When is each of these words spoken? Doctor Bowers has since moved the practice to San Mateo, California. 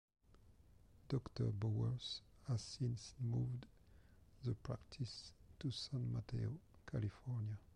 Doctor 1.09 1.51
Bowers 1.51 2.21
has 2.47 2.63
since 2.63 3.13
moved 3.21 3.67
the 4.43 4.55
practice 4.55 5.31
to 5.59 5.69
San 5.69 6.11
Mateo, 6.11 6.57
California. 6.91 7.59